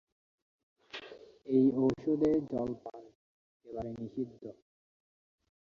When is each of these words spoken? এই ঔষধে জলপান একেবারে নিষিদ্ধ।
এই 1.47 1.65
ঔষধে 1.77 2.31
জলপান 2.51 3.01
একেবারে 3.51 3.91
নিষিদ্ধ। 3.99 4.41